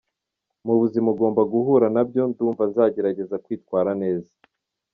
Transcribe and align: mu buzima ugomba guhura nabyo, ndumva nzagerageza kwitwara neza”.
mu 0.65 0.73
buzima 0.81 1.07
ugomba 1.13 1.41
guhura 1.53 1.85
nabyo, 1.95 2.21
ndumva 2.31 2.63
nzagerageza 2.69 3.35
kwitwara 3.43 3.91
neza”. 4.01 4.31